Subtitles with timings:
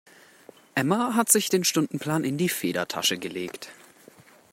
[0.73, 3.69] Emma hat sich den Stundenplan in die Federtasche gelegt.